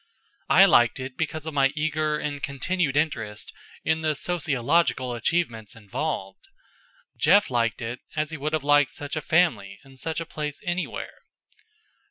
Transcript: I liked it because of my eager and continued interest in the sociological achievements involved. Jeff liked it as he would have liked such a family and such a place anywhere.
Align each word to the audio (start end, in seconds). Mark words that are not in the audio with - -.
I 0.49 0.65
liked 0.65 0.99
it 0.99 1.15
because 1.15 1.45
of 1.45 1.53
my 1.53 1.71
eager 1.75 2.17
and 2.17 2.41
continued 2.41 2.97
interest 2.97 3.53
in 3.83 4.01
the 4.01 4.15
sociological 4.15 5.13
achievements 5.13 5.75
involved. 5.75 6.47
Jeff 7.15 7.51
liked 7.51 7.83
it 7.83 7.99
as 8.15 8.31
he 8.31 8.37
would 8.37 8.53
have 8.53 8.63
liked 8.63 8.89
such 8.89 9.15
a 9.15 9.21
family 9.21 9.77
and 9.83 9.99
such 9.99 10.19
a 10.19 10.25
place 10.25 10.59
anywhere. 10.65 11.13